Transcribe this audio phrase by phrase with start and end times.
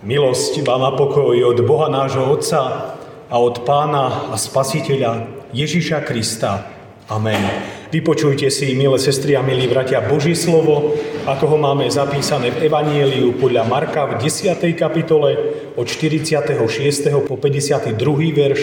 [0.00, 2.96] Milosť vám a pokoj od Boha nášho Otca
[3.28, 6.64] a od Pána a Spasiteľa Ježiša Krista.
[7.12, 7.36] Amen.
[7.92, 10.96] Vypočujte si, milé sestry a milí bratia, Boží slovo,
[11.28, 14.72] ako ho máme zapísané v Evanieliu podľa Marka v 10.
[14.72, 15.36] kapitole
[15.76, 16.48] od 46.
[17.28, 17.92] po 52.
[18.32, 18.60] verš,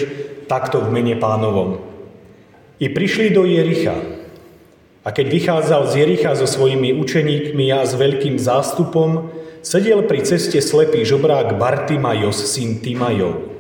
[0.50, 1.86] takto v mene pánovom.
[2.82, 3.94] I prišli do Jericha.
[5.06, 10.58] A keď vychádzal z Jericha so svojimi učeníkmi a s veľkým zástupom, sedel pri ceste
[10.60, 13.54] slepý žobrák Bartimajos, syn Timajov.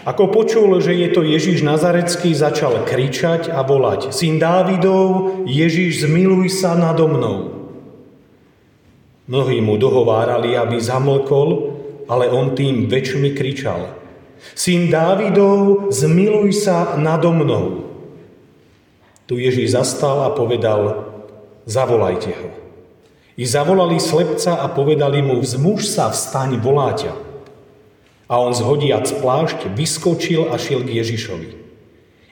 [0.00, 6.48] Ako počul, že je to Ježiš Nazarecký, začal kričať a volať Syn Dávidov, Ježiš, zmiluj
[6.48, 7.68] sa nado mnou.
[9.28, 11.48] Mnohí mu dohovárali, aby zamlkol,
[12.08, 14.00] ale on tým väčšmi kričal
[14.56, 17.84] Syn Dávidov, zmiluj sa nado mnou.
[19.28, 21.12] Tu Ježiš zastal a povedal
[21.68, 22.48] Zavolajte ho.
[23.40, 27.16] I zavolali slepca a povedali mu, vzmuž sa, vstaň, volá ťa.
[28.28, 31.48] A on zhodiac plášť vyskočil a šiel k Ježišovi.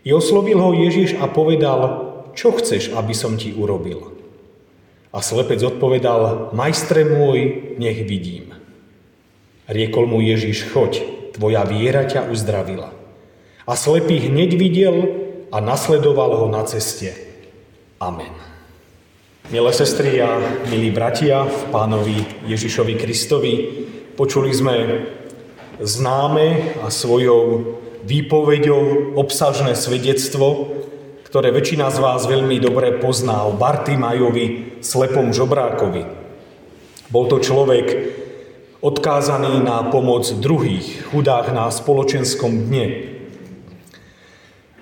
[0.04, 4.20] I oslovil ho Ježiš a povedal, čo chceš, aby som ti urobil?
[5.08, 8.52] A slepec odpovedal, majstre môj, nech vidím.
[9.64, 12.92] Riekol mu Ježiš, choď, tvoja viera ťa uzdravila.
[13.64, 14.96] A slepý hneď videl
[15.48, 17.16] a nasledoval ho na ceste.
[17.96, 18.47] Amen.
[19.48, 20.36] Milé sestry a
[20.68, 22.20] milí bratia v pánovi
[22.52, 23.52] Ježišovi Kristovi,
[24.12, 25.08] počuli sme
[25.80, 27.64] známe a svojou
[28.04, 30.68] výpovedou obsažné svedectvo,
[31.24, 36.04] ktoré väčšina z vás veľmi dobre pozná o Bartimajovi, slepom žobrákovi.
[37.08, 38.04] Bol to človek
[38.84, 43.16] odkázaný na pomoc druhých, chudách na spoločenskom dne,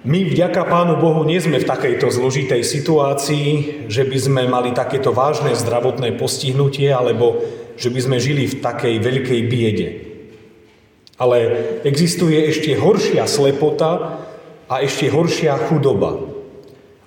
[0.07, 3.47] my vďaka Pánu Bohu nie sme v takejto zložitej situácii,
[3.91, 7.43] že by sme mali takéto vážne zdravotné postihnutie alebo
[7.75, 9.89] že by sme žili v takej veľkej biede.
[11.19, 11.39] Ale
[11.83, 14.23] existuje ešte horšia slepota
[14.71, 16.23] a ešte horšia chudoba.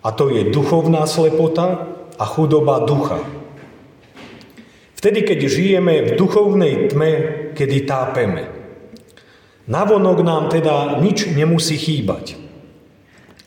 [0.04, 1.88] A to je duchovná slepota
[2.20, 3.24] a chudoba ducha.
[5.00, 7.12] Vtedy, keď žijeme v duchovnej tme,
[7.56, 8.44] kedy tápeme.
[9.72, 12.49] Navonok nám teda nič nemusí chýbať.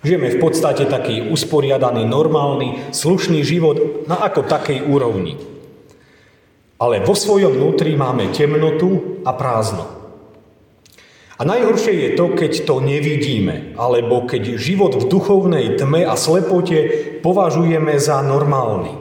[0.03, 5.39] Žijeme v podstate taký usporiadaný, normálny, slušný život na ako takej úrovni.
[6.83, 9.87] Ale vo svojom vnútri máme temnotu a prázdno.
[11.39, 16.79] A najhoršie je to, keď to nevidíme, alebo keď život v duchovnej tme a slepote
[17.23, 18.95] považujeme za normálny.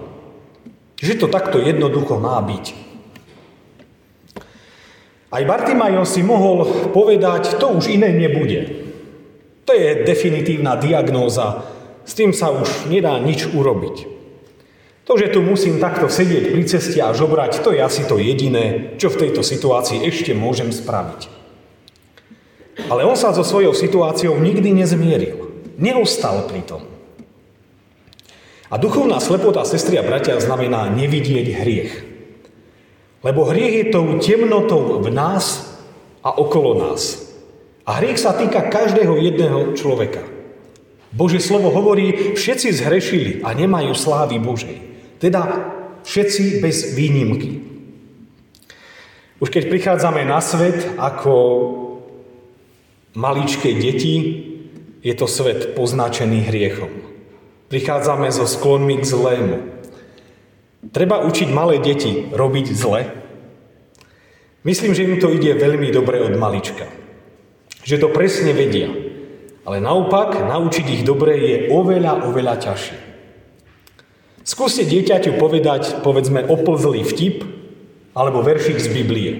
[1.01, 2.65] Že to takto jednoducho má byť.
[5.33, 8.80] Aj Bartimajo si mohol povedať, to už iné nebude.
[9.71, 11.63] To je definitívna diagnóza.
[12.03, 14.03] S tým sa už nedá nič urobiť.
[15.07, 18.99] To, že tu musím takto sedieť pri ceste a žobrať, to je asi to jediné,
[18.99, 21.31] čo v tejto situácii ešte môžem spraviť.
[22.91, 25.47] Ale on sa so svojou situáciou nikdy nezmieril.
[25.79, 26.83] Neostal pri tom.
[28.67, 31.93] A duchovná slepota, sestri a bratia, znamená nevidieť hriech.
[33.23, 35.63] Lebo hriech je tou temnotou v nás
[36.27, 37.30] a okolo nás.
[37.91, 40.23] A hriech sa týka každého jedného človeka.
[41.11, 44.79] Božie slovo hovorí, všetci zhrešili a nemajú slávy Božej.
[45.19, 45.43] Teda
[46.07, 47.59] všetci bez výnimky.
[49.43, 51.35] Už keď prichádzame na svet ako
[53.19, 54.39] maličké deti,
[55.03, 56.95] je to svet poznačený hriechom.
[57.67, 59.57] Prichádzame so sklonmi k zlému.
[60.95, 63.03] Treba učiť malé deti robiť zle.
[64.63, 67.01] Myslím, že im to ide veľmi dobre od malička
[67.81, 68.89] že to presne vedia.
[69.61, 72.97] Ale naopak, naučiť ich dobre je oveľa, oveľa ťažšie.
[74.41, 77.45] Skúste dieťaťu povedať, povedzme, oplzlý vtip
[78.17, 79.31] alebo veršik z Biblie.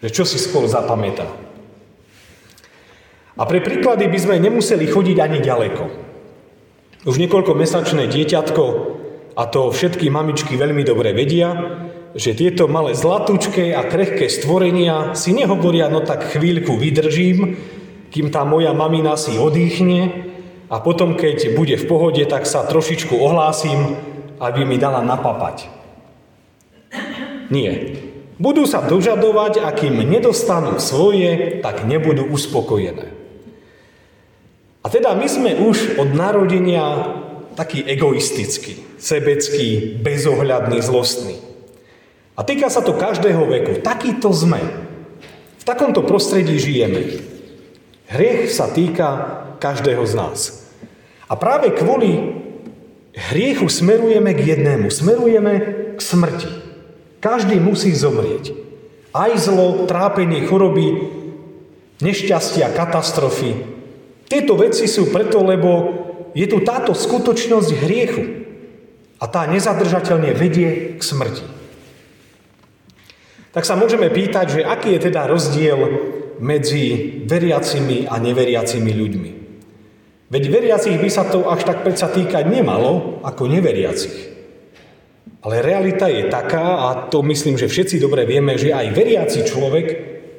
[0.00, 1.26] Že čo si skôr zapamätá.
[3.34, 5.84] A pre príklady by sme nemuseli chodiť ani ďaleko.
[7.08, 8.64] Už niekoľko mesačné dieťatko,
[9.34, 11.56] a to všetky mamičky veľmi dobre vedia,
[12.14, 17.54] že tieto malé zlatúčké a krehké stvorenia si nehovoria, no tak chvíľku vydržím,
[18.10, 20.26] kým tá moja mamina si odýchne
[20.66, 23.94] a potom, keď bude v pohode, tak sa trošičku ohlásim,
[24.42, 25.70] aby mi dala napapať.
[27.50, 27.98] Nie.
[28.40, 33.12] Budú sa dožadovať a kým nedostanú svoje, tak nebudú uspokojené.
[34.80, 37.20] A teda my sme už od narodenia
[37.52, 41.49] taký egoistický, sebecký, bezohľadný, zlostný.
[42.40, 43.84] A týka sa to každého veku.
[43.84, 44.64] Takýto sme.
[45.60, 47.20] V takomto prostredí žijeme.
[48.08, 49.08] Hriech sa týka
[49.60, 50.38] každého z nás.
[51.28, 52.32] A práve kvôli
[53.28, 54.88] hriechu smerujeme k jednému.
[54.88, 55.52] Smerujeme
[55.94, 56.48] k smrti.
[57.20, 58.56] Každý musí zomrieť.
[59.12, 61.12] Aj zlo, trápenie, choroby,
[62.00, 63.52] nešťastia, katastrofy.
[64.32, 65.70] Tieto veci sú preto, lebo
[66.32, 68.24] je tu táto skutočnosť hriechu.
[69.20, 71.59] A tá nezadržateľne vedie k smrti.
[73.50, 75.78] Tak sa môžeme pýtať, že aký je teda rozdiel
[76.38, 79.30] medzi veriacimi a neveriacimi ľuďmi.
[80.30, 84.30] Veď veriacich by sa to až tak predsa týkať nemalo ako neveriacich.
[85.42, 89.86] Ale realita je taká, a to myslím, že všetci dobre vieme, že aj veriaci človek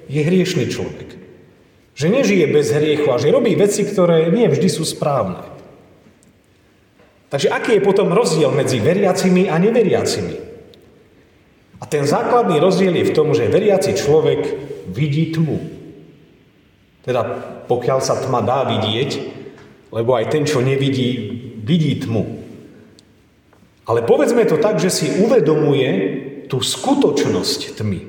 [0.07, 1.09] je hriešný človek.
[1.91, 5.43] Že nežije bez hriechu a že robí veci, ktoré nie vždy sú správne.
[7.27, 10.50] Takže aký je potom rozdiel medzi veriacimi a neveriacimi?
[11.81, 14.41] A ten základný rozdiel je v tom, že veriaci človek
[14.85, 15.57] vidí tmu.
[17.01, 17.25] Teda
[17.65, 19.41] pokiaľ sa tma dá vidieť,
[19.89, 21.09] lebo aj ten, čo nevidí,
[21.57, 22.41] vidí tmu.
[23.89, 25.89] Ale povedzme to tak, že si uvedomuje
[26.45, 28.01] tú skutočnosť tmy.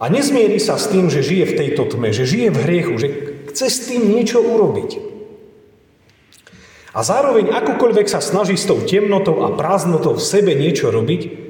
[0.00, 3.08] A nezmierí sa s tým, že žije v tejto tme, že žije v hriechu, že
[3.52, 4.90] chce s tým niečo urobiť.
[6.96, 11.45] A zároveň akokoľvek sa snaží s tou temnotou a prázdnotou v sebe niečo robiť,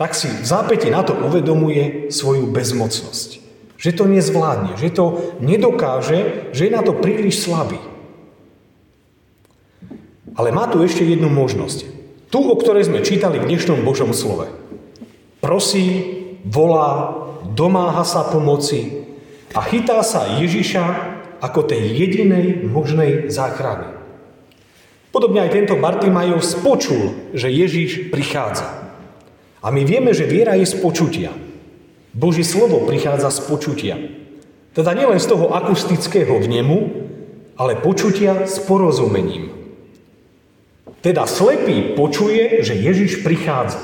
[0.00, 3.36] tak si v zápäti na to uvedomuje svoju bezmocnosť.
[3.76, 7.76] Že to nezvládne, že to nedokáže, že je na to príliš slabý.
[10.32, 11.84] Ale má tu ešte jednu možnosť.
[12.32, 14.48] Tu, o ktorej sme čítali v dnešnom Božom slove.
[15.44, 16.16] Prosí,
[16.48, 17.12] volá,
[17.52, 19.04] domáha sa pomoci
[19.52, 20.84] a chytá sa Ježiša
[21.44, 24.00] ako tej jedinej možnej záchrany.
[25.12, 28.79] Podobne aj tento Bartimajov spočul, že Ježiš prichádza.
[29.60, 31.32] A my vieme, že viera je z počutia.
[32.16, 33.96] Boží slovo prichádza z počutia.
[34.72, 36.78] Teda nielen z toho akustického vnemu,
[37.60, 39.52] ale počutia s porozumením.
[41.04, 43.80] Teda slepý počuje, že Ježiš prichádza.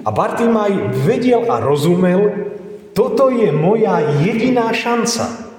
[0.00, 2.50] A Bartimaj vedel a rozumel,
[2.96, 5.50] toto je moja jediná šanca.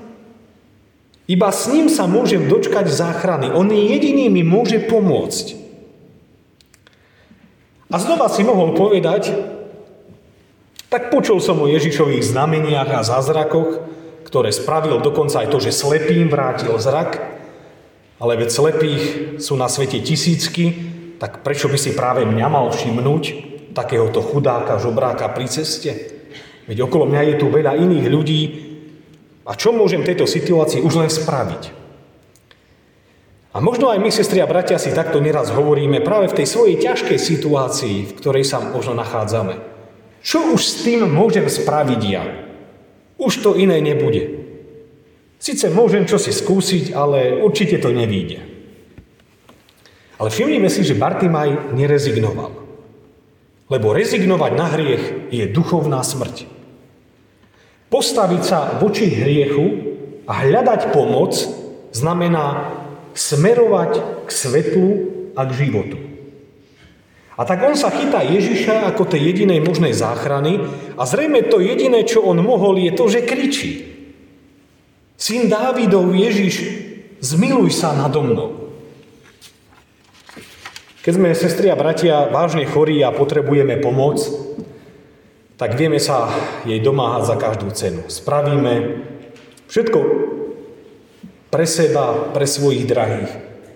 [1.31, 3.55] Iba s ním sa môžem dočkať záchrany.
[3.55, 5.70] On jediný mi môže pomôcť.
[7.91, 9.35] A znova si mohol povedať,
[10.87, 13.83] tak počul som o Ježišových znameniach a zázrakoch,
[14.23, 17.19] ktoré spravil dokonca aj to, že slepým vrátil zrak,
[18.15, 19.03] ale veď slepých
[19.43, 20.71] sú na svete tisícky,
[21.19, 23.23] tak prečo by si práve mňa mal všimnúť,
[23.75, 25.91] takéhoto chudáka, žobráka pri ceste?
[26.67, 28.41] Veď okolo mňa je tu veľa iných ľudí
[29.43, 31.80] a čo môžem v tejto situácii už len spraviť?
[33.51, 36.79] A možno aj my, sestri a bratia, si takto neraz hovoríme práve v tej svojej
[36.79, 39.59] ťažkej situácii, v ktorej sa možno nachádzame.
[40.23, 42.23] Čo už s tým môžem spraviť ja?
[43.19, 44.39] Už to iné nebude.
[45.35, 48.39] Sice môžem čosi skúsiť, ale určite to nevíde.
[50.21, 52.53] Ale všimnime si, že Bartimaj nerezignoval.
[53.67, 55.03] Lebo rezignovať na hriech
[55.33, 56.45] je duchovná smrť.
[57.91, 59.65] Postaviť sa voči hriechu
[60.23, 61.35] a hľadať pomoc
[61.91, 62.79] znamená
[63.13, 64.89] smerovať k svetlu
[65.35, 65.97] a k životu.
[67.39, 70.61] A tak on sa chytá Ježiša ako tej jedinej možnej záchrany
[70.93, 73.71] a zrejme to jediné, čo on mohol, je to, že kričí.
[75.17, 76.55] Syn Dávidov Ježiš,
[77.23, 78.49] zmiluj sa nado mnou.
[81.01, 84.21] Keď sme, sestri a bratia, vážne chorí a potrebujeme pomoc,
[85.57, 86.29] tak vieme sa
[86.65, 88.05] jej domáhať za každú cenu.
[88.05, 89.01] Spravíme
[89.65, 89.99] všetko
[91.51, 93.31] pre seba, pre svojich drahých,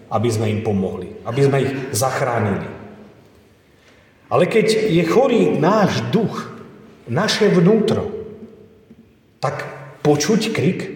[0.09, 2.67] aby sme im pomohli, aby sme ich zachránili.
[4.31, 6.55] Ale keď je chorý náš duch,
[7.05, 8.09] naše vnútro,
[9.37, 9.69] tak
[10.01, 10.95] počuť krik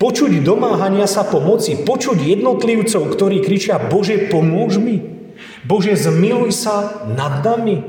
[0.00, 5.04] Počuť domáhania sa pomoci, počuť jednotlivcov, ktorí kričia Bože, pomôž mi.
[5.68, 7.84] Bože, zmiluj sa nad nami.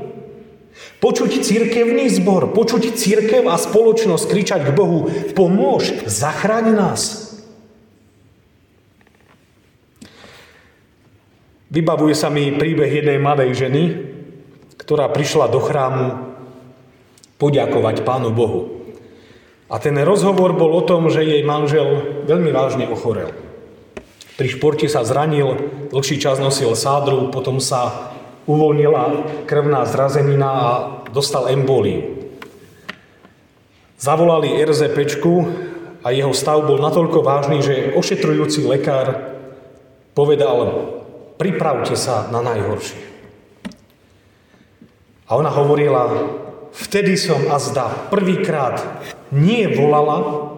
[1.00, 7.21] Počuť církevný zbor, počuť církev a spoločnosť kričať k Bohu, pomôž, zachráň nás.
[11.72, 13.82] Vybavuje sa mi príbeh jednej mladej ženy,
[14.76, 16.36] ktorá prišla do chrámu
[17.40, 18.84] poďakovať Pánu Bohu.
[19.72, 23.32] A ten rozhovor bol o tom, že jej manžel veľmi vážne ochorel.
[24.36, 25.56] Pri športe sa zranil,
[25.88, 28.12] dlhší čas nosil sádru, potom sa
[28.44, 30.70] uvoľnila krvná zrazenina a
[31.08, 32.20] dostal emboliu.
[33.96, 35.08] Zavolali RZP
[36.04, 39.40] a jeho stav bol natoľko vážny, že ošetrujúci lekár
[40.12, 41.00] povedal,
[41.36, 43.00] pripravte sa na najhoršie.
[45.28, 46.28] A ona hovorila,
[46.76, 49.00] vtedy som azda prvýkrát
[49.32, 50.50] nie volala,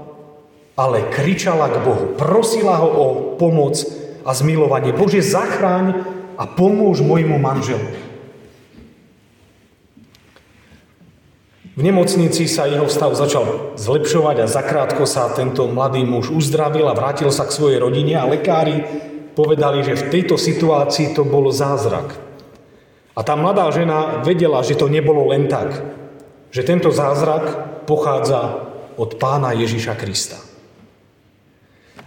[0.75, 2.19] ale kričala k Bohu.
[2.19, 3.07] Prosila ho o
[3.39, 3.79] pomoc
[4.27, 4.91] a zmilovanie.
[4.91, 6.03] Bože, zachráň
[6.35, 7.87] a pomôž môjmu manželu.
[11.75, 16.95] V nemocnici sa jeho stav začal zlepšovať a zakrátko sa tento mladý muž uzdravil a
[16.95, 18.87] vrátil sa k svojej rodine a lekári
[19.35, 22.15] povedali, že v tejto situácii to bol zázrak.
[23.15, 25.83] A tá mladá žena vedela, že to nebolo len tak,
[26.51, 30.39] že tento zázrak pochádza od pána Ježiša Krista.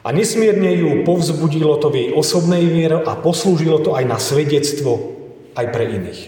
[0.07, 5.19] A nesmierne ju povzbudilo to v jej osobnej viere a poslúžilo to aj na svedectvo
[5.51, 6.21] aj pre iných.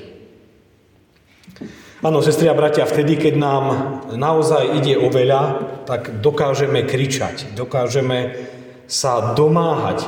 [2.00, 3.64] Áno, sestri a bratia, vtedy, keď nám
[4.16, 5.44] naozaj ide o veľa,
[5.84, 8.40] tak dokážeme kričať, dokážeme
[8.90, 10.02] sa domáhať,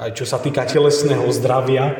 [0.00, 1.92] aj čo sa týka telesného zdravia.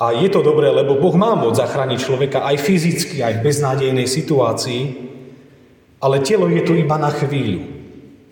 [0.00, 4.08] A je to dobré, lebo Boh má moc zachrániť človeka aj fyzicky, aj v beznádejnej
[4.08, 4.82] situácii,
[6.00, 7.64] ale telo je tu iba na chvíľu,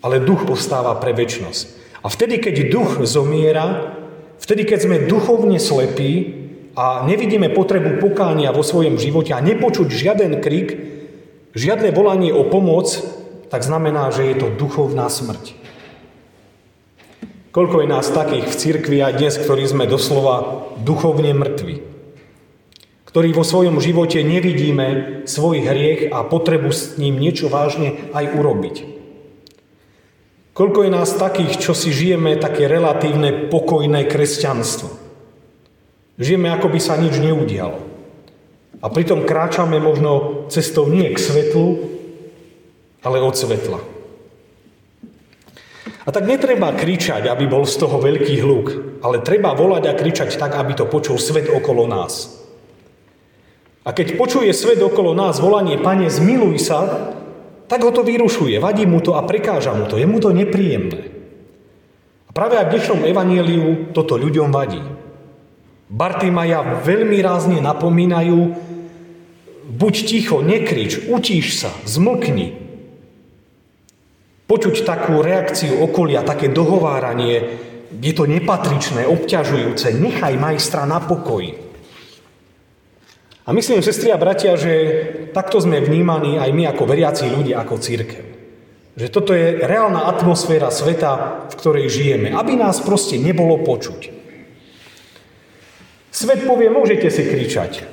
[0.01, 1.65] ale duch ostáva pre väčnosť.
[2.01, 3.97] A vtedy, keď duch zomiera,
[4.41, 6.41] vtedy, keď sme duchovne slepí,
[6.75, 10.75] a nevidíme potrebu pokánia vo svojom živote a nepočuť žiaden krik,
[11.55, 12.91] žiadne volanie o pomoc,
[13.47, 15.64] tak znamená, že je to duchovná smrť.
[17.55, 21.79] Koľko je nás takých v cirkvi aj dnes, ktorí sme doslova duchovne mŕtvi,
[23.07, 28.75] ktorí vo svojom živote nevidíme svoj hriech a potrebu s ním niečo vážne aj urobiť.
[30.51, 34.91] Koľko je nás takých, čo si žijeme také relatívne pokojné kresťanstvo.
[36.19, 37.79] Žijeme, ako by sa nič neudialo.
[38.83, 41.79] A pritom kráčame možno cestou nie k svetlu,
[42.99, 43.94] ale od svetla.
[46.05, 48.67] A tak netreba kričať, aby bol z toho veľký hluk,
[49.01, 52.45] ale treba volať a kričať tak, aby to počul svet okolo nás.
[53.85, 56.79] A keď počuje svet okolo nás volanie Pane, zmiluj sa,
[57.65, 61.09] tak ho to vyrušuje, vadí mu to a prekáža mu to, je mu to nepríjemné.
[62.29, 64.81] A práve aj v dnešnom evaníliu toto ľuďom vadí.
[65.89, 68.57] Bartimaja veľmi rázne napomínajú,
[69.69, 72.64] buď ticho, nekrič, utíš sa, zmlkni.
[74.45, 77.65] Počuť takú reakciu okolia, také dohováranie,
[77.97, 81.57] je to nepatričné, obťažujúce, nechaj majstra na pokoji.
[83.45, 84.73] A myslím, sestri a bratia, že
[85.33, 88.25] takto sme vnímaní aj my ako veriaci ľudia, ako církev.
[88.97, 92.33] Že toto je reálna atmosféra sveta, v ktorej žijeme.
[92.33, 94.09] Aby nás proste nebolo počuť.
[96.09, 97.85] Svet povie, môžete si kričať.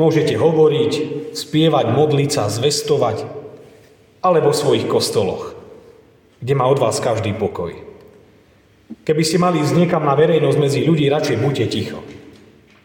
[0.00, 0.92] Môžete hovoriť,
[1.36, 3.41] spievať, modliť sa, zvestovať,
[4.22, 5.52] ale vo svojich kostoloch,
[6.38, 7.74] kde má od vás každý pokoj.
[9.02, 11.98] Keby ste mali ísť niekam na verejnosť medzi ľudí, radšej buďte ticho.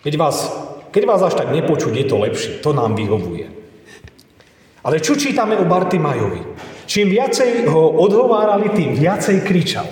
[0.02, 0.50] Keď vás,
[0.90, 2.52] keď vás až tak nepočuť, je to lepšie.
[2.66, 3.48] To nám vyhovuje.
[4.82, 6.42] Ale čo čítame o Bartimajovi?
[6.88, 9.88] Čím viacej ho odhovárali, tým viacej kričal.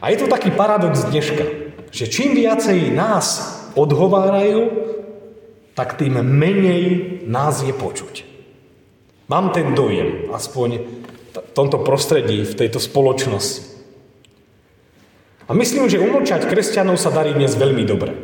[0.00, 3.26] A je to taký paradox dneška že čím viacej nás
[3.74, 4.70] odhovárajú,
[5.74, 6.82] tak tým menej
[7.26, 8.29] nás je počuť.
[9.30, 10.82] Mám ten dojem, aspoň
[11.30, 13.70] v tomto prostredí, v tejto spoločnosti.
[15.46, 18.18] A myslím, že umlčať kresťanov sa darí dnes veľmi dobre.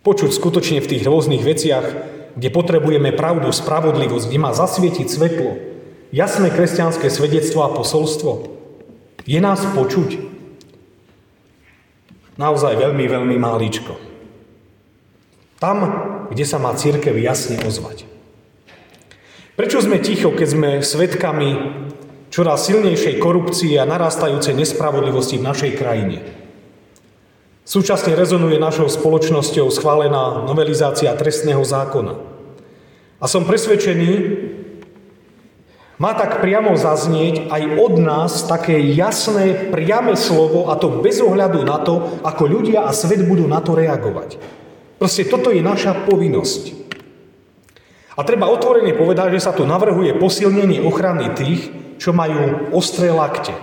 [0.00, 1.86] Počuť skutočne v tých rôznych veciach,
[2.40, 5.60] kde potrebujeme pravdu, spravodlivosť, kde má zasvietiť svetlo,
[6.08, 8.48] jasné kresťanské svedectvo a posolstvo.
[9.28, 10.24] Je nás počuť.
[12.40, 13.92] Naozaj veľmi, veľmi máličko.
[15.60, 15.78] Tam,
[16.32, 18.11] kde sa má církev jasne ozvať.
[19.62, 21.50] Prečo sme ticho, keď sme svetkami
[22.34, 26.18] čoraz silnejšej korupcie a narastajúcej nespravodlivosti v našej krajine?
[27.62, 32.18] Súčasne rezonuje našou spoločnosťou schválená novelizácia trestného zákona.
[33.22, 34.10] A som presvedčený,
[35.94, 41.62] má tak priamo zaznieť aj od nás také jasné, priame slovo a to bez ohľadu
[41.62, 44.42] na to, ako ľudia a svet budú na to reagovať.
[44.98, 46.81] Proste toto je naša povinnosť.
[48.12, 53.56] A treba otvorene povedať, že sa tu navrhuje posilnenie ochrany tých, čo majú ostré lakte.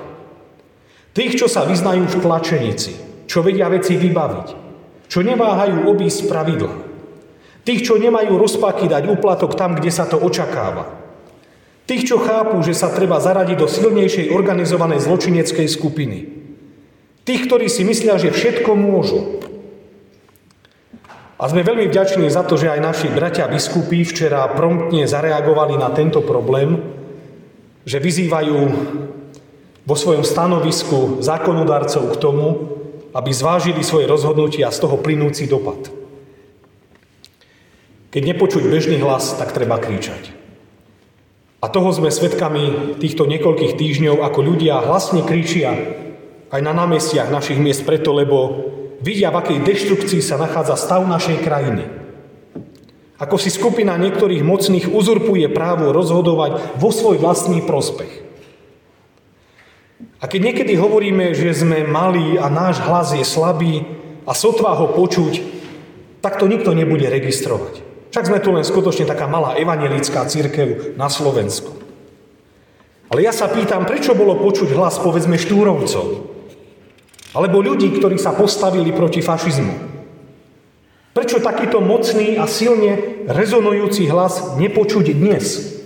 [1.14, 2.98] Tých, čo sa vyznajú v tlačenici,
[3.30, 4.48] čo vedia veci vybaviť,
[5.06, 6.74] čo neváhajú obísť pravidla.
[7.66, 10.90] Tých, čo nemajú rozpaky dať úplatok tam, kde sa to očakáva.
[11.90, 16.18] Tých, čo chápu, že sa treba zaradiť do silnejšej organizovanej zločineckej skupiny.
[17.26, 19.42] Tých, ktorí si myslia, že všetko môžu.
[21.40, 25.88] A sme veľmi vďační za to, že aj naši bratia biskupy včera promptne zareagovali na
[25.96, 26.84] tento problém,
[27.88, 28.58] že vyzývajú
[29.88, 32.48] vo svojom stanovisku zákonodarcov k tomu,
[33.16, 35.88] aby zvážili svoje rozhodnutia a z toho plynúci dopad.
[38.12, 40.36] Keď nepočuť bežný hlas, tak treba kričať.
[41.64, 45.72] A toho sme svedkami týchto niekoľkých týždňov, ako ľudia hlasne kričia
[46.52, 48.38] aj na námestiach našich miest preto, lebo
[49.04, 51.84] vidia, v akej deštrukcii sa nachádza stav našej krajiny.
[53.20, 58.30] Ako si skupina niektorých mocných uzurpuje právo rozhodovať vo svoj vlastný prospech.
[60.20, 63.84] A keď niekedy hovoríme, že sme malí a náš hlas je slabý
[64.24, 65.44] a sotva ho počuť,
[66.24, 67.84] tak to nikto nebude registrovať.
[68.12, 71.76] Však sme tu len skutočne taká malá evangelická církev na Slovensku.
[73.10, 76.29] Ale ja sa pýtam, prečo bolo počuť hlas, povedzme, štúrovcov?
[77.30, 79.90] Alebo ľudí, ktorí sa postavili proti fašizmu?
[81.14, 85.78] Prečo takýto mocný a silne rezonujúci hlas nepočuť dnes?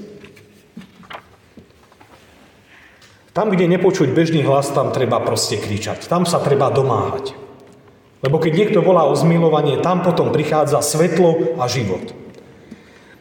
[3.34, 6.06] Tam, kde nepočuť bežný hlas, tam treba proste kričať.
[6.06, 7.34] Tam sa treba domáhať.
[8.22, 12.14] Lebo keď niekto volá o zmilovanie, tam potom prichádza svetlo a život.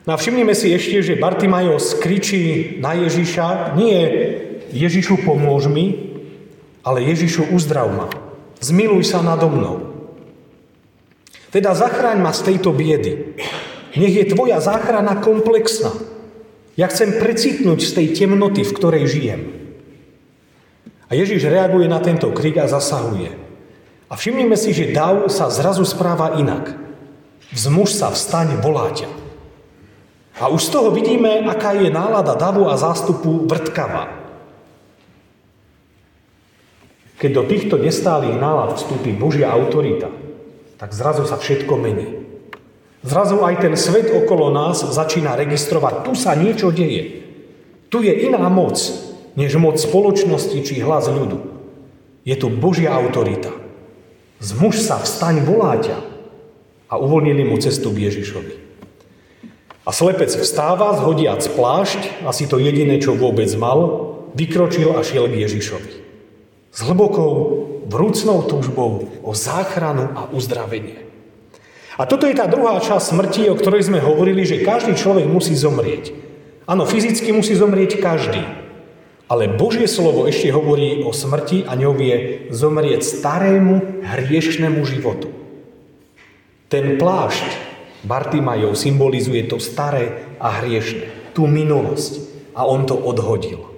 [0.04, 3.98] No a všimnime si ešte, že Bartimajos kričí na Ježiša, nie
[4.70, 6.11] Ježišu pomôž mi,
[6.82, 8.10] ale Ježišu uzdrav ma.
[8.62, 9.90] Zmiluj sa nado mnou.
[11.50, 13.34] Teda zachráň ma z tejto biedy.
[13.92, 15.92] Nech je tvoja záchrana komplexná.
[16.78, 19.42] Ja chcem precitnúť z tej temnoty, v ktorej žijem.
[21.08, 23.36] A Ježiš reaguje na tento krik a zasahuje.
[24.08, 26.72] A všimnime si, že Dav sa zrazu správa inak.
[27.52, 28.88] Vzmuž sa, vstaň, volá.
[30.40, 34.21] A už z toho vidíme, aká je nálada davu a zástupu vrtkavá.
[37.22, 40.10] Keď do týchto nestálých nálad vstúpi Božia autorita,
[40.74, 42.26] tak zrazu sa všetko mení.
[43.06, 47.22] Zrazu aj ten svet okolo nás začína registrovať, tu sa niečo deje.
[47.94, 48.74] Tu je iná moc,
[49.38, 51.38] než moc spoločnosti či hlas ľudu.
[52.26, 53.54] Je tu Božia autorita.
[54.42, 56.02] Zmuž sa, vstaň, volá ťa.
[56.90, 58.54] A uvoľnili mu cestu k Ježišovi.
[59.86, 65.46] A slepec vstáva, zhodiac plášť, asi to jediné, čo vôbec mal, vykročil a šiel k
[65.46, 66.01] Ježišovi.
[66.72, 67.32] S hlbokou
[67.84, 71.04] vrúcnou túžbou o záchranu a uzdravenie.
[72.00, 75.52] A toto je tá druhá časť smrti, o ktorej sme hovorili, že každý človek musí
[75.52, 76.16] zomrieť.
[76.64, 78.40] Áno, fyzicky musí zomrieť každý.
[79.28, 85.28] Ale Božie slovo ešte hovorí o smrti a ňou je zomrieť starému hriešnemu životu.
[86.72, 87.44] Ten plášť
[88.02, 92.32] Bartimajov symbolizuje to staré a hriešne, tú minulosť.
[92.52, 93.71] A on to odhodil.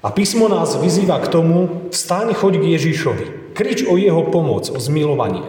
[0.00, 4.80] A písmo nás vyzýva k tomu, vstaň, choď k Ježišovi, krič o jeho pomoc, o
[4.80, 5.44] zmilovanie.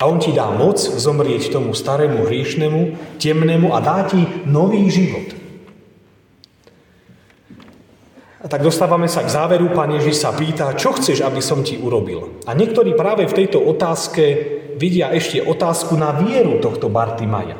[0.00, 2.80] A on ti dá moc zomrieť tomu starému hriešnemu,
[3.20, 5.36] temnému a dá ti nový život.
[8.42, 11.78] A tak dostávame sa k záveru, pán Ježiš sa pýta, čo chceš, aby som ti
[11.78, 12.42] urobil.
[12.50, 14.24] A niektorí práve v tejto otázke
[14.74, 17.54] vidia ešte otázku na vieru tohto Bartimaja.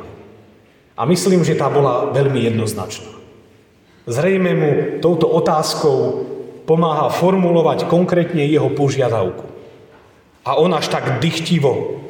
[0.99, 3.22] A myslím, že tá bola veľmi jednoznačná.
[4.03, 6.27] Zrejme mu touto otázkou
[6.67, 9.47] pomáha formulovať konkrétne jeho požiadavku.
[10.43, 12.03] A on až tak dychtivo,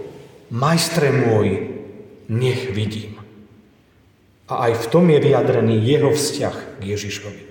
[0.50, 1.70] majstre môj,
[2.30, 3.22] nech vidím.
[4.50, 7.44] A aj v tom je vyjadrený jeho vzťah k Ježišovi.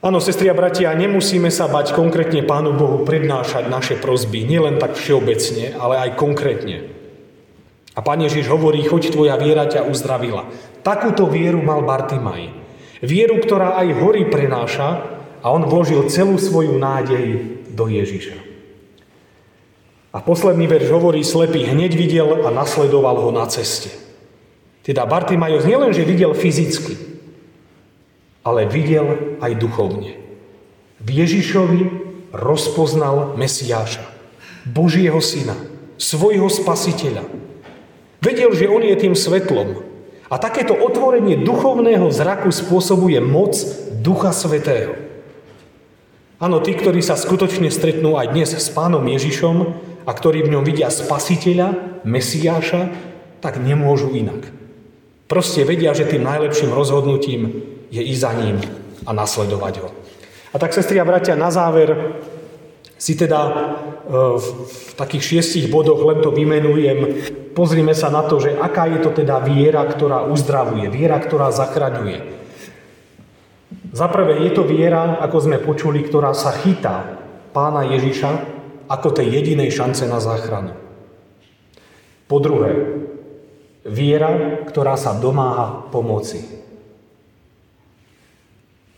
[0.00, 4.96] Áno, sestri a bratia, nemusíme sa bať konkrétne Pánu Bohu prednášať naše prozby, nielen tak
[4.96, 6.88] všeobecne, ale aj konkrétne.
[7.92, 10.48] A Pán Ježiš hovorí, choď tvoja viera ťa uzdravila.
[10.80, 12.59] Takúto vieru mal Bartimaj.
[13.00, 17.26] Vieru, ktorá aj hory prenáša a on vložil celú svoju nádej
[17.72, 18.36] do Ježiša.
[20.10, 23.94] A posledný verš hovorí, slepý hneď videl a nasledoval ho na ceste.
[24.84, 26.98] Teda Bartimajos nielenže videl fyzicky,
[28.44, 30.18] ale videl aj duchovne.
[31.00, 31.80] V Ježišovi
[32.36, 34.04] rozpoznal Mesiáša,
[34.68, 35.56] Božieho syna,
[35.96, 37.24] svojho spasiteľa.
[38.20, 39.89] Vedel, že on je tým svetlom,
[40.30, 43.58] a takéto otvorenie duchovného zraku spôsobuje moc
[43.98, 44.94] Ducha Svetého.
[46.40, 49.56] Áno, tí, ktorí sa skutočne stretnú aj dnes s pánom Ježišom
[50.06, 52.88] a ktorí v ňom vidia spasiteľa, Mesiáša,
[53.44, 54.48] tak nemôžu inak.
[55.28, 57.60] Proste vedia, že tým najlepším rozhodnutím
[57.92, 58.56] je ísť za ním
[59.04, 59.88] a nasledovať ho.
[60.50, 62.16] A tak, sestri a bratia, na záver
[63.00, 63.52] si teda e,
[64.36, 64.48] v
[64.92, 67.24] takých šiestich bodoch len to vymenujem.
[67.56, 72.36] Pozrime sa na to, že aká je to teda viera, ktorá uzdravuje, viera, ktorá zachraňuje.
[73.96, 77.24] Za prvé je to viera, ako sme počuli, ktorá sa chytá
[77.56, 78.30] pána Ježiša
[78.86, 80.76] ako tej jedinej šance na záchranu.
[82.28, 83.00] Po druhé,
[83.88, 86.44] viera, ktorá sa domáha pomoci.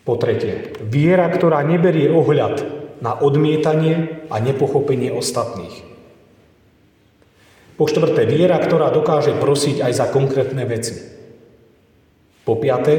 [0.02, 5.82] Po tretie, viera, ktorá neberie ohľad na odmietanie a nepochopenie ostatných.
[7.74, 10.94] Po štvrté, viera, ktorá dokáže prosiť aj za konkrétne veci.
[12.46, 12.94] Po piaté,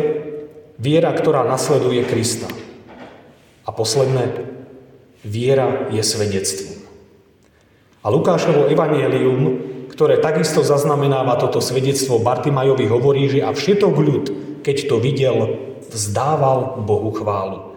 [0.76, 2.52] viera, ktorá nasleduje Krista.
[3.64, 4.44] A posledné,
[5.24, 6.84] viera je svedectvom.
[8.04, 14.26] A Lukášovo evanielium, ktoré takisto zaznamenáva toto svedectvo Bartimajovi, hovorí, že a všetok ľud,
[14.68, 15.38] keď to videl,
[15.88, 17.73] vzdával Bohu chválu.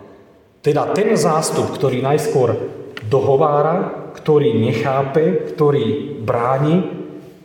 [0.67, 2.59] Teda ten zástup, ktorý najskôr
[3.07, 6.83] dohovára, ktorý nechápe, ktorý bráni,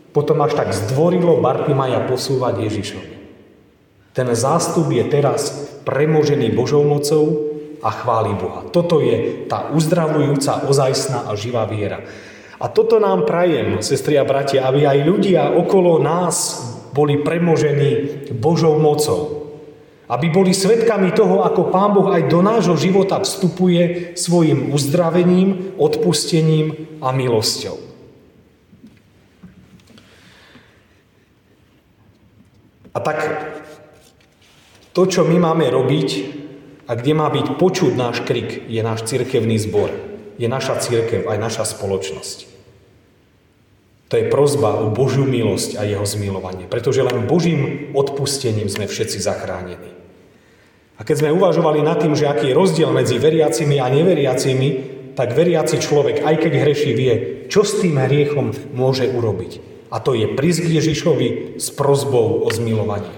[0.10, 3.14] potom až tak zdvorilo Bartimaja posúvať Ježišovi.
[4.18, 7.54] Ten zástup je teraz premožený Božou mocou
[7.86, 8.66] a chváli Boha.
[8.74, 12.02] Toto je tá uzdravujúca, ozajstná a živá viera.
[12.58, 16.58] A toto nám prajem, sestri a bratia, aby aj ľudia okolo nás
[16.90, 19.41] boli premožení Božou mocou.
[20.12, 27.00] Aby boli svetkami toho, ako Pán Boh aj do nášho života vstupuje svojim uzdravením, odpustením
[27.00, 27.80] a milosťou.
[32.91, 33.19] A tak
[34.91, 36.10] to, čo my máme robiť
[36.91, 39.95] a kde má byť počuť náš krik, je náš cirkevný zbor.
[40.36, 42.52] Je naša církev, aj naša spoločnosť.
[44.12, 49.24] To je prozba o Božiu milosť a jeho zmilovanie, pretože len Božím odpustením sme všetci
[49.24, 50.01] zachránení.
[51.02, 54.70] A keď sme uvažovali nad tým, že aký je rozdiel medzi veriacimi a neveriacimi,
[55.18, 57.14] tak veriaci človek, aj keď hreší, vie,
[57.50, 59.66] čo s tým hriechom môže urobiť.
[59.90, 63.10] A to je prísť Ježišovi s prozbou o zmilovanie.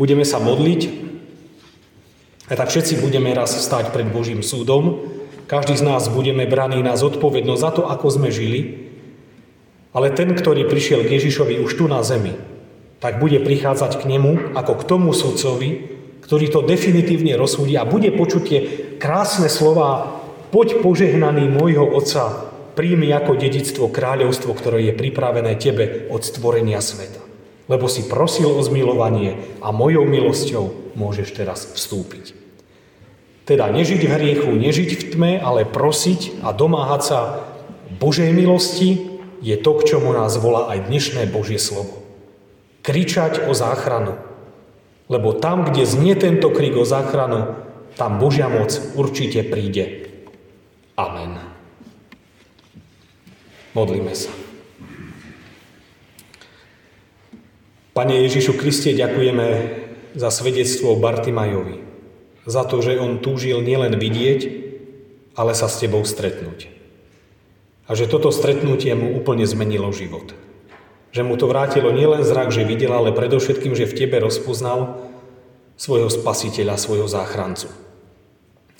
[0.00, 0.80] Budeme sa modliť
[2.48, 5.04] a tak všetci budeme raz stať pred Božím súdom.
[5.52, 8.88] Každý z nás budeme braní na zodpovednosť za to, ako sme žili,
[9.92, 12.32] ale ten, ktorý prišiel k Ježišovi už tu na zemi,
[13.04, 15.91] tak bude prichádzať k nemu ako k tomu sudcovi,
[16.32, 18.60] ktorý to definitívne rozsúdi a bude počuť tie
[18.96, 20.16] krásne slova
[20.48, 27.20] poď požehnaný môjho Otca, príjmi ako dedictvo kráľovstvo, ktoré je pripravené tebe od stvorenia sveta.
[27.68, 32.32] Lebo si prosil o zmilovanie a mojou milosťou môžeš teraz vstúpiť.
[33.44, 37.18] Teda nežiť v hriechu, nežiť v tme, ale prosiť a domáhať sa
[38.00, 42.00] Božej milosti, je to, k čomu nás volá aj dnešné Božie slovo.
[42.80, 44.31] Kričať o záchranu.
[45.10, 47.58] Lebo tam, kde znie tento krik o záchranu,
[47.98, 50.08] tam Božia moc určite príde.
[50.96, 51.40] Amen.
[53.72, 54.28] Modlíme sa.
[57.92, 59.46] Pane Ježišu Kriste, ďakujeme
[60.16, 61.84] za svedectvo Bartimajovi.
[62.48, 64.40] Za to, že on túžil nielen vidieť,
[65.36, 66.72] ale sa s Tebou stretnúť.
[67.88, 70.32] A že toto stretnutie mu úplne zmenilo život.
[71.12, 75.04] Že mu to vrátilo nielen zrak, že videl, ale predovšetkým, že v tebe rozpoznal
[75.76, 77.68] svojho spasiteľa, svojho záchrancu.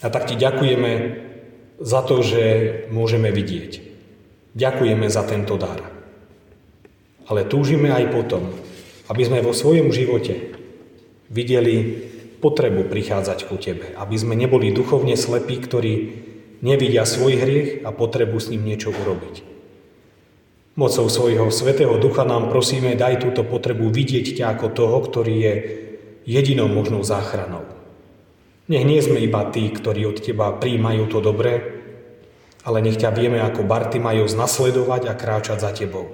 [0.00, 0.92] A tak ti ďakujeme
[1.78, 2.42] za to, že
[2.88, 3.94] môžeme vidieť.
[4.56, 5.80] Ďakujeme za tento dar.
[7.28, 8.50] Ale túžime aj potom,
[9.08, 10.56] aby sme vo svojom živote
[11.32, 12.08] videli
[12.42, 13.94] potrebu prichádzať ku Tebe.
[13.94, 15.92] Aby sme neboli duchovne slepí, ktorí
[16.60, 19.51] nevidia svoj hriech a potrebu s ním niečo urobiť.
[20.72, 25.54] Mocou svojho svetého ducha nám prosíme, daj túto potrebu vidieť ťa ako toho, ktorý je
[26.24, 27.68] jedinou možnou záchranou.
[28.72, 31.60] Nech nie sme iba tí, ktorí od teba príjmajú to dobré,
[32.64, 33.68] ale nech ťa vieme ako
[34.00, 36.08] majú nasledovať a kráčať za tebou.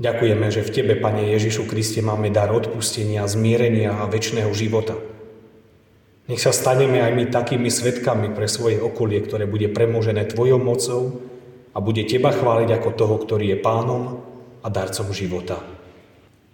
[0.00, 4.96] Ďakujeme, že v Tebe, Pane Ježišu Kriste, máme dar odpustenia, zmierenia a väčšného života.
[6.24, 11.29] Nech sa staneme aj my takými svetkami pre svoje okolie, ktoré bude premožené Tvojou mocou
[11.70, 14.02] a bude Teba chváliť ako toho, ktorý je pánom
[14.60, 15.62] a darcom života.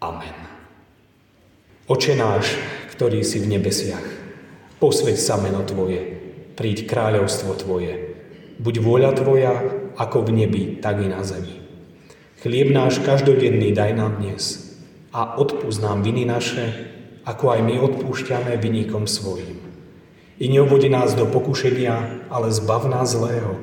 [0.01, 0.37] Amen.
[1.87, 2.59] Oče náš,
[2.93, 4.05] ktorý si v nebesiach,
[4.83, 6.03] posveď sa meno Tvoje,
[6.59, 8.17] príď kráľovstvo Tvoje,
[8.61, 9.55] buď vôľa Tvoja,
[9.97, 11.63] ako v nebi, tak i na zemi.
[12.45, 14.77] Chlieb náš každodenný daj nám dnes
[15.09, 16.93] a odpúsť nám viny naše,
[17.25, 19.59] ako aj my odpúšťame vynikom svojim.
[20.37, 23.57] I neuvodi nás do pokušenia, ale zbav nás zlého,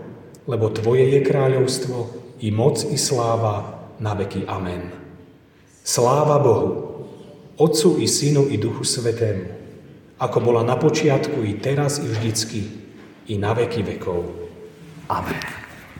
[0.47, 1.97] lebo Tvoje je kráľovstvo,
[2.43, 4.43] i moc, i sláva, na veky.
[4.51, 4.91] Amen.
[5.83, 6.69] Sláva Bohu,
[7.55, 9.47] Otcu i Synu i Duchu Svetému,
[10.19, 12.61] ako bola na počiatku, i teraz, i vždycky,
[13.31, 14.27] i na veky vekov.
[15.07, 15.62] Amen.